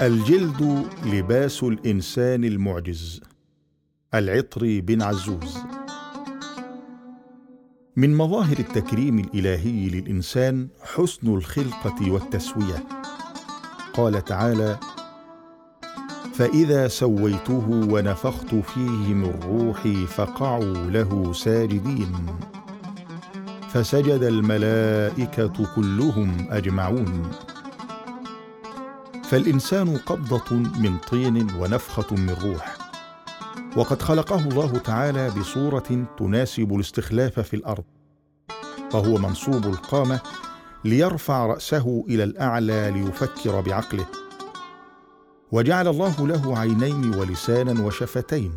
[0.00, 3.20] الجلد لباس الإنسان المعجز
[4.14, 5.58] العطري بن عزوز.
[7.96, 12.84] من مظاهر التكريم الإلهي للإنسان حسن الخلقة والتسوية.
[13.92, 14.78] قال تعالى
[16.34, 22.26] فإذا سويته ونفخت فيه من روحي فقعوا له ساجدين.
[23.68, 27.30] فسجد الملائكة كلهم أجمعون.
[29.34, 32.76] فالإنسان قبضة من طين ونفخة من روح.
[33.76, 37.84] وقد خلقه الله تعالى بصورة تناسب الاستخلاف في الأرض.
[38.92, 40.20] فهو منصوب القامة
[40.84, 44.06] ليرفع رأسه إلى الأعلى ليفكر بعقله.
[45.52, 48.52] وجعل الله له عينين ولسانا وشفتين.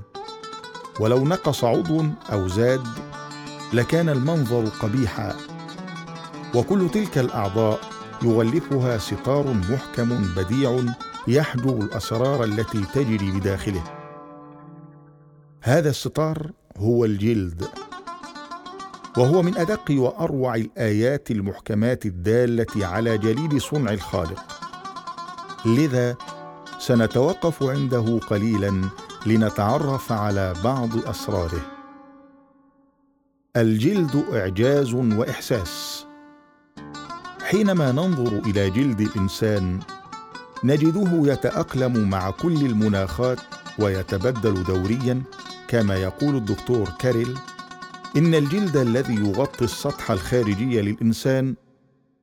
[0.99, 2.87] ولو نقص عضو أو زاد
[3.73, 5.35] لكان المنظر قبيحا.
[6.55, 10.79] وكل تلك الأعضاء يغلفها ستار محكم بديع
[11.27, 13.83] يحجب الأسرار التي تجري بداخله.
[15.61, 17.67] هذا الستار هو الجلد
[19.17, 24.43] وهو من أدق وأروع الآيات المحكمات الدالة على جليل صنع الخالق.
[25.65, 26.15] لذا
[26.79, 28.81] سنتوقف عنده قليلا
[29.25, 31.61] لنتعرف على بعض أسراره.
[33.55, 35.96] الجلد إعجاز وإحساس.
[37.47, 39.79] حينما ننظر إلى جلد الانسان
[40.63, 43.39] نجده يتأقلم مع كل المناخات
[43.79, 45.21] ويتبدل دوريا
[45.67, 47.37] كما يقول الدكتور كاريل
[48.17, 51.55] إن الجلد الذي يغطي السطح الخارجي للإنسان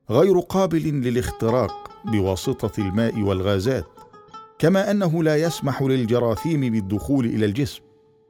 [0.09, 3.85] غير قابل للاختراق بواسطة الماء والغازات
[4.59, 7.81] كما أنه لا يسمح للجراثيم بالدخول إلى الجسم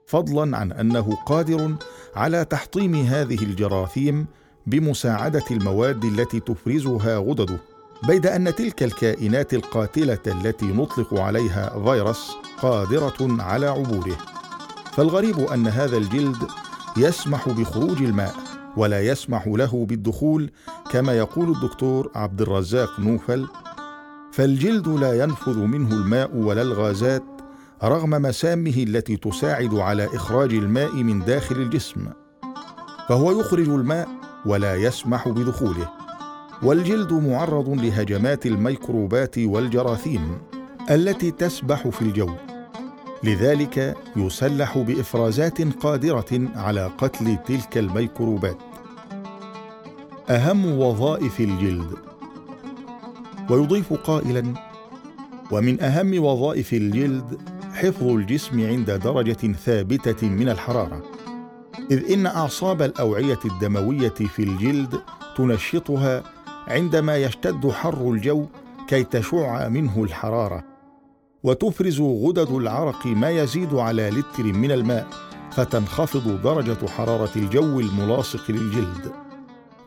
[0.08, 1.76] فضلا عن أنه قادر
[2.16, 4.26] على تحطيم هذه الجراثيم
[4.68, 7.58] بمساعدة المواد التي تفرزها غدده
[8.08, 14.18] بيد أن تلك الكائنات القاتلة التي نطلق عليها فيروس قادرة على عبوره
[14.94, 16.38] فالغريب أن هذا الجلد
[16.98, 18.36] يسمح بخروج الماء
[18.78, 20.52] ولا يسمح له بالدخول
[20.92, 23.48] كما يقول الدكتور عبد الرزاق نوفل.
[24.32, 27.24] فالجلد لا ينفذ منه الماء ولا الغازات
[27.84, 32.08] رغم مسامه التي تساعد على إخراج الماء من داخل الجسم.
[33.10, 34.08] فهو يخرج الماء
[34.46, 35.90] ولا يسمح بدخوله.
[36.64, 40.38] والجلد معرض لهجمات الميكروبات والجراثيم
[40.90, 42.30] التي تسبح في الجو.
[43.24, 48.58] لذلك يسلح بإفرازات قادرة على قتل تلك الميكروبات.
[50.30, 51.96] أهم وظائف الجلد.
[53.50, 54.54] ويضيف قائلا
[55.52, 57.38] ومن أهم وظائف الجلد
[57.74, 61.15] حفظ الجسم عند درجة ثابتة من الحرارة.
[61.92, 65.02] إذ إن أعصاب الأوعية الدموية في الجلد
[65.38, 66.24] تنشطها
[66.68, 68.46] عندما يشتد حر الجو
[68.88, 70.64] كي تشع منه الحرارة
[71.44, 75.08] وتفرز غدد العرق ما يزيد على لتر من الماء
[75.52, 79.12] فتنخفض درجة حرارة الجو الملاصق للجلد.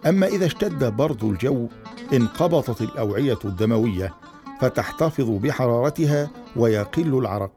[0.07, 1.69] أما إذا اشتد برد الجو
[2.13, 4.15] انقبضت الأوعية الدموية
[4.61, 7.53] فتحتفظ بحرارتها ويقل العرق.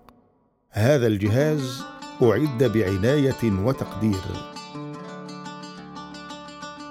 [0.69, 1.83] هذا الجهاز
[2.23, 4.21] أعد بعناية وتقدير.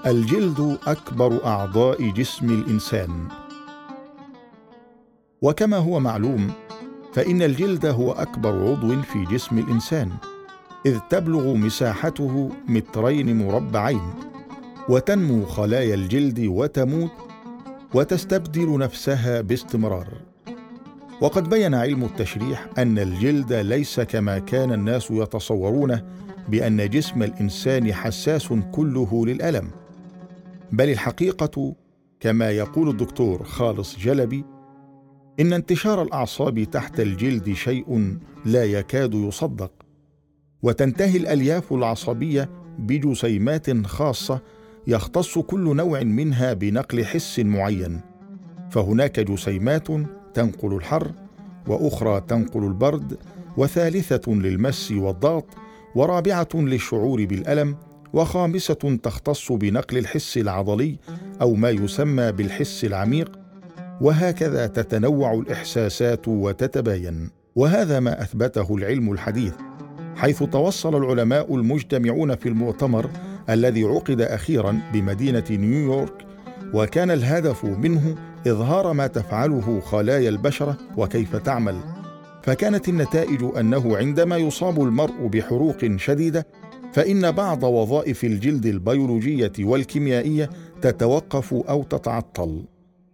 [0.06, 3.28] الجلد أكبر أعضاء جسم الإنسان.
[5.42, 6.50] وكما هو معلوم
[7.12, 10.10] فإن الجلد هو أكبر عضو في جسم الإنسان
[10.86, 14.14] إذ تبلغ مساحته مترين مربعين
[14.88, 17.10] وتنمو خلايا الجلد وتموت
[17.94, 20.29] وتستبدل نفسها باستمرار.
[21.20, 26.04] وقد بين علم التشريح أن الجلد ليس كما كان الناس يتصورونه
[26.48, 29.70] بأن جسم الإنسان حساس كله للألم.
[30.72, 31.74] بل الحقيقة
[32.20, 34.44] كما يقول الدكتور خالص جلبي
[35.40, 39.72] إن انتشار الأعصاب تحت الجلد شيء لا يكاد يصدق
[40.62, 44.40] وتنتهي الألياف العصبية بجسيمات خاصة
[44.86, 48.00] يختص كل نوع منها بنقل حس معين
[48.70, 49.88] فهناك جسيمات
[50.34, 51.12] تنقل الحر
[51.66, 53.16] وأخرى تنقل البرد
[53.56, 55.46] وثالثة للمس والضغط
[55.94, 57.76] ورابعة للشعور بالألم
[58.12, 60.98] وخامسة تختص بنقل الحس العضلي
[61.40, 63.38] أو ما يسمى بالحس العميق
[64.00, 67.30] وهكذا تتنوع الإحساسات وتتباين.
[67.56, 69.54] وهذا ما أثبته العلم الحديث
[70.16, 73.10] حيث توصل العلماء المجتمعون في المؤتمر
[73.50, 76.26] الذي عقد أخيرا بمدينة نيويورك
[76.74, 78.14] وكان الهدف منه
[78.46, 81.76] إظهار ما تفعله خلايا البشره وكيف تعمل.
[82.42, 86.46] فكانت النتائج أنه عندما يصاب المرء بحروق شديدة
[86.92, 90.50] فإن بعض وظائف الجلد البيولوجية والكيميائية
[90.82, 92.62] تتوقف أو تتعطل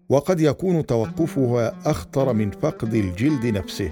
[0.09, 3.91] وقد يكون توقفها أخطر من فقد الجلد نفسه.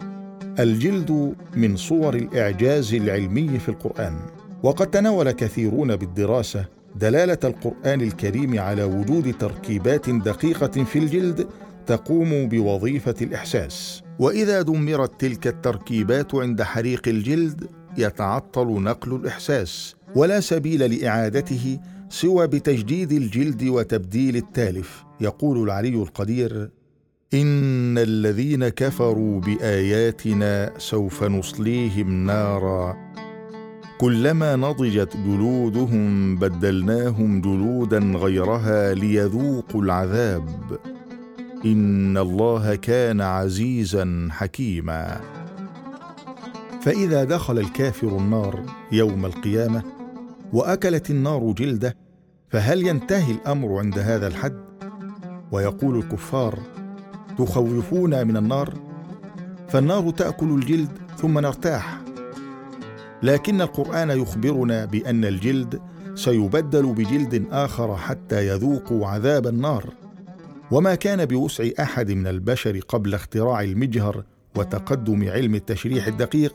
[0.58, 4.16] الجلد من صور الإعجاز العلمي في القرآن.
[4.62, 6.64] وقد تناول كثيرون بالدراسة
[6.96, 11.46] دلالة القرآن الكريم على وجود تركيبات دقيقة في الجلد
[11.86, 14.02] تقوم بوظيفة الإحساس.
[14.18, 17.66] وإذا دمرت تلك التركيبات عند حريق الجلد
[17.98, 25.04] يتعطل نقل الإحساس ولا سبيل لإعادته سوى بتجديد الجلد وتبديل التالف.
[25.20, 26.70] يقول العلي القدير
[27.34, 32.96] إن الذين كفروا بآياتنا سوف نصليهم نارا
[33.98, 40.78] كلما نضجت جلودهم بدلناهم جلودا غيرها ليذوقوا العذاب.
[41.64, 45.20] إن الله كان عزيزا حكيما.
[46.82, 48.62] فإذا دخل الكافر النار
[48.92, 49.82] يوم القيامة
[50.52, 51.96] وأكلت النار جلده
[52.48, 54.64] فهل ينتهي الأمر عند هذا الحد؟
[55.52, 56.58] ويقول الكفار
[57.38, 58.74] تخوفونا من النار؟
[59.68, 62.03] فالنار تأكل الجلد ثم نرتاح.
[63.24, 65.80] لكن القرآن يخبرنا بأن الجلد
[66.14, 69.84] سيبدل بجلد آخر حتى يذوقوا عذاب النار.
[70.70, 74.24] وما كان بوسع أحد من البشر قبل اختراع المجهر
[74.56, 76.54] وتقدم علم التشريح الدقيق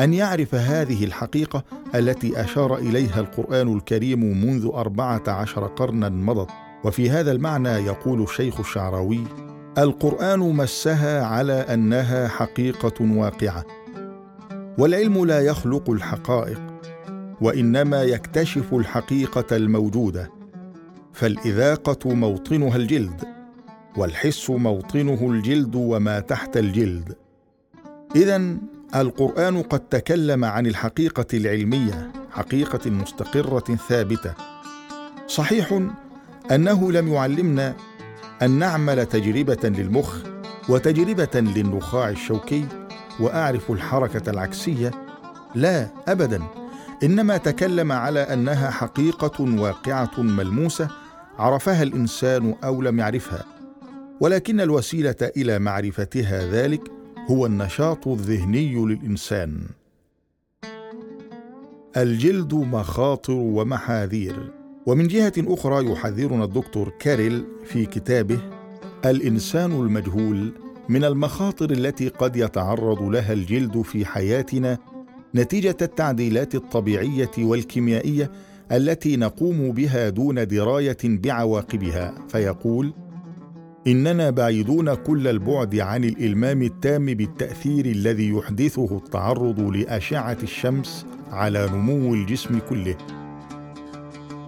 [0.00, 1.64] أن يعرف هذه الحقيقة
[1.94, 6.50] التي أشار إليها القرآن الكريم منذ أربعة عشر قرنا مضت.
[6.84, 9.24] وفي هذا المعنى يقول الشيخ الشعراوي
[9.78, 13.64] القرآن مسها على أنها حقيقة واقعة
[14.78, 16.60] والعلم لا يخلق الحقائق
[17.40, 20.30] وإنما يكتشف الحقيقة الموجودة
[21.12, 23.24] فالإذاقة موطنها الجلد
[23.96, 27.16] والحس موطنه الجلد وما تحت الجلد.
[28.16, 28.56] اذا
[28.94, 34.34] القرآن قد تكلم عن الحقيقة العلمية حقيقة مستقرة ثابتة.
[35.26, 35.82] صحيح
[36.50, 37.74] أنه لم يعلمنا
[38.42, 40.16] أن نعمل تجربة للمخ
[40.68, 42.66] وتجربة للنخاع الشوكي
[43.20, 44.90] وأعرف الحركة العكسية؟
[45.54, 46.42] لا ابدا.
[47.02, 50.88] إنما تكلم على أنها حقيقة واقعة ملموسة
[51.38, 53.44] عرفها الإنسان أو لم يعرفها.
[54.20, 56.80] ولكن الوسيلة إلى معرفتها ذلك
[57.30, 59.60] هو النشاط الذهني للإنسان.
[61.96, 64.52] الجلد مخاطر ومحاذير.
[64.86, 68.38] ومن جهة أخرى يحذرنا الدكتور كاريل في كتابه
[69.04, 70.52] الإنسان المجهول
[70.92, 74.78] من المخاطر التي قد يتعرض لها الجلد في حياتنا
[75.34, 78.30] نتيجة التعديلات الطبيعية والكيميائية
[78.72, 82.92] التي نقوم بها دون دراية بعواقبها فيقول
[83.86, 92.14] إننا بعيدون كل البعد عن الإلمام التام بالتأثير الذي يحدثه التعرض لأشعة الشمس على نمو
[92.14, 92.96] الجسم كله.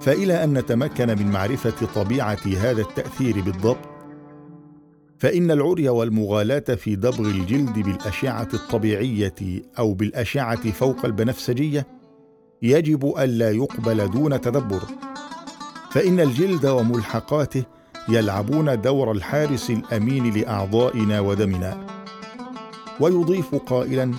[0.00, 3.93] فإلى أن نتمكن من معرفة طبيعة هذا التأثير بالضبط
[5.24, 9.34] فإن العري والمغالاة في دبغ الجلد بالأشعة الطبيعية
[9.78, 11.86] أو بالأشعة فوق البنفسجية
[12.62, 14.82] يجب الا يقبل دون تدبر.
[15.90, 17.64] فإن الجلد وملحقاته
[18.08, 21.86] يلعبون دور الحارس الأمين لأعضائنا ودمنا.
[23.00, 24.10] ويضيف قائلا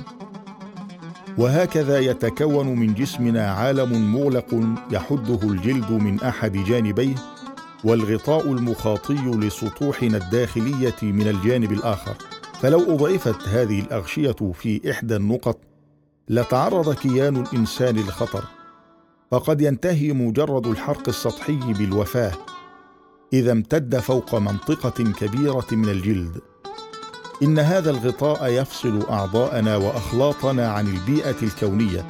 [1.37, 4.59] وهكذا يتكون من جسمنا عالم مغلق
[4.91, 7.15] يحده الجلد من أحد جانبيه
[7.85, 12.15] والغطاء المخاطي لسطوحنا الداخلية من الجانب الآخر.
[12.61, 15.59] فلو أضعفت هذه الأغشية في إحدى النقط
[16.29, 18.43] لتعرض كيان الإنسان للخطر.
[19.31, 22.31] فقد ينتهي مجرد الحرق السطحي بالوفاة
[23.33, 26.41] إذا امتد فوق منطقة كبيرة من الجلد.
[27.43, 32.07] إن هذا الغطاء يفصل أعضاءنا وأخلاطنا عن البيئة الكونية.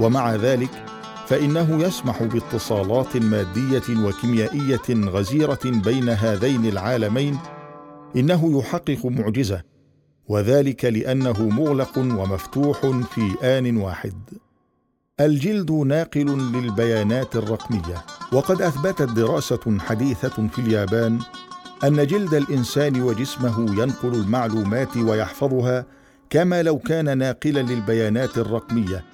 [0.00, 0.84] ومع ذلك
[1.26, 7.38] فإنه يسمح باتصالات مادية وكيميائية غزيرة بين هذين العالمين
[8.16, 9.62] إنه يحقق معجزة
[10.28, 14.14] وذلك لأنه مغلق ومفتوح في آن واحد.
[15.20, 18.04] الجلد ناقل للبيانات الرقمية.
[18.32, 21.18] وقد أثبتت دراسة حديثة في اليابان
[21.84, 25.86] أن جلد الإنسان وجسمه ينقل المعلومات ويحفظها
[26.30, 29.04] كما لو كان ناقلا للبيانات الرقمية.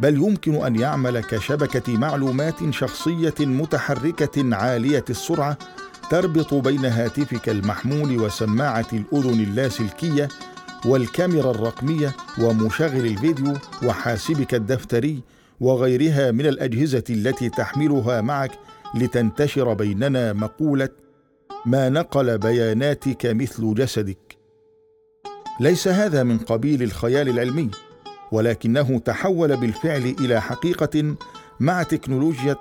[0.00, 5.58] بل يمكن أن يعمل كشبكة معلومات شخصية متحركة عالية السرعة
[6.10, 10.28] تربط بين هاتفك المحمول وسماعة الأذن اللاسلكية
[10.86, 15.22] والكاميرا الرقمية ومشغل الفيديو وحاسبك الدفتري
[15.60, 18.52] وغيرها من الأجهزة التي تحملها معك
[18.94, 20.88] لتنتشر بيننا مقولة
[21.66, 24.38] ما نقل بياناتك مثل جسدك
[25.60, 27.70] ليس هذا من قبيل الخيال العلمي.
[28.32, 31.14] ولكنه تحول بالفعل إلى حقيقة
[31.60, 32.56] مع تكنولوجيا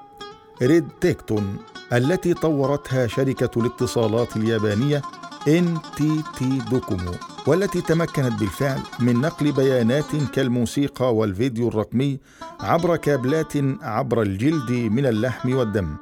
[0.61, 1.57] RedTacton
[1.93, 5.01] التي طورتها شركة الاتصالات اليابانية
[5.47, 7.11] NTT Docomo
[7.47, 12.19] والتي تمكنت بالفعل من نقل بيانات كالموسيقى والفيديو الرقمي
[12.59, 15.95] عبر كابلات عبر الجلد من اللحم والدم.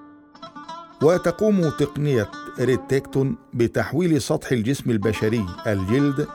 [1.01, 6.27] وتقوم تقنية RedTacton بتحويل سطح الجسم البشري الجلد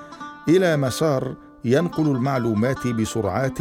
[0.48, 3.58] إلى مسار ينقل المعلومات بسرعات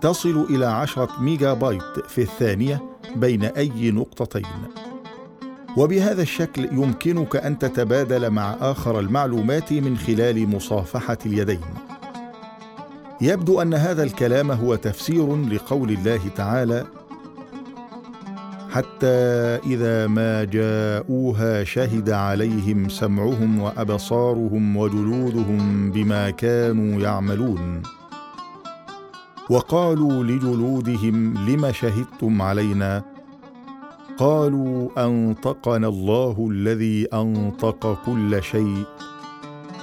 [0.00, 2.82] تصل إلى عشرة ميجا بايت في الثانية
[3.16, 4.46] بين أي نقطتين.
[5.76, 11.60] وبهذا الشكل يمكنك أن تتبادل مع آخر المعلومات من خلال مصافحة اليدين.
[13.20, 16.86] يبدو أن هذا الكلام هو تفسير لقول الله تعالى
[18.72, 27.82] حتى إذا ما جاءوها شهد عليهم سمعهم وأبصارهم وجلودهم بما كانوا يعملون.
[29.50, 33.02] وقالوا لجلودهم لم شهدتم علينا؟
[34.18, 38.84] قالوا أنطقنا الله الذي أنطق كل شيء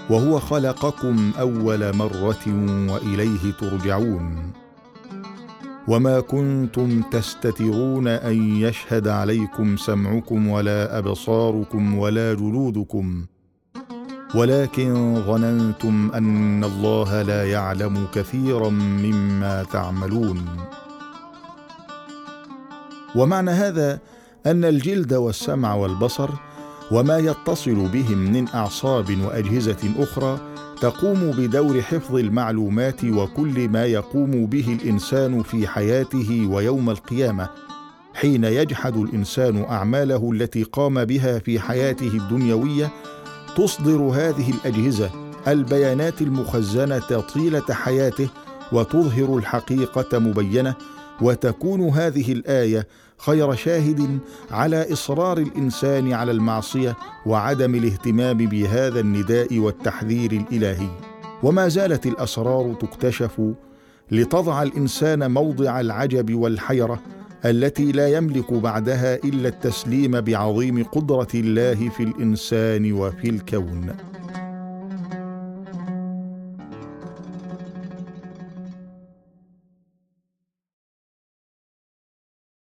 [0.10, 2.46] وهو خلقكم أول مرة
[2.92, 4.59] وإليه ترجعون.
[5.90, 13.26] وما كنتم تستترون أن يشهد عليكم سمعكم ولا أبصاركم ولا جلودكم.
[14.36, 20.46] ولكن ظننتم أن الله لا يعلم كثيرا مما تعملون.
[23.16, 24.00] ومعنى هذا
[24.46, 26.30] أن الجلد والسمع والبصر
[26.92, 30.40] وما يتصل بهم من أعصاب وأجهزة أخرى
[30.82, 37.50] تقوم بدور حفظ المعلومات وكل ما يقوم به الإنسان في حياته ويوم القيامة
[38.14, 42.92] حين يجحد الإنسان أعماله التي قام بها في حياته الدنيوية
[43.58, 45.10] تصدر هذه الأجهزة
[45.48, 48.30] البيانات المخزنة طيلة حياته
[48.72, 50.76] وتظهر الحقيقة مبينة
[51.22, 52.88] وتكون هذه الآية
[53.20, 54.20] خير شاهد
[54.52, 56.96] على إصرار الإنسان على المعصية
[57.26, 60.90] وعدم الاهتمام بهذا النداء والتحذير الإلهي.
[61.44, 63.42] وما زالت الأسرار تكتشف
[64.12, 67.00] لتضع الإنسان موضع العجب والحيرة
[67.46, 74.09] التي لا يملك بعدها إلا التسليم بعظيم قدرة الله في الإنسان وفي الكون.